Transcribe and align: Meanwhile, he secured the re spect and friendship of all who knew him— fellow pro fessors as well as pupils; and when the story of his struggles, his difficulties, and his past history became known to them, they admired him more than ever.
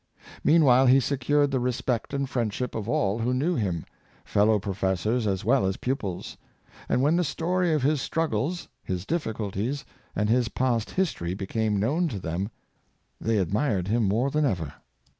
Meanwhile, 0.43 0.87
he 0.87 0.99
secured 0.99 1.51
the 1.51 1.59
re 1.59 1.71
spect 1.71 2.11
and 2.11 2.27
friendship 2.27 2.73
of 2.73 2.89
all 2.89 3.19
who 3.19 3.35
knew 3.35 3.53
him— 3.53 3.85
fellow 4.25 4.57
pro 4.57 4.73
fessors 4.73 5.27
as 5.27 5.45
well 5.45 5.63
as 5.63 5.77
pupils; 5.77 6.37
and 6.89 7.03
when 7.03 7.17
the 7.17 7.23
story 7.23 7.71
of 7.71 7.83
his 7.83 8.01
struggles, 8.01 8.67
his 8.81 9.05
difficulties, 9.05 9.85
and 10.15 10.27
his 10.27 10.49
past 10.49 10.89
history 10.89 11.35
became 11.35 11.77
known 11.79 12.07
to 12.07 12.17
them, 12.17 12.49
they 13.19 13.37
admired 13.37 13.89
him 13.89 14.05
more 14.07 14.31
than 14.31 14.43
ever. 14.43 14.73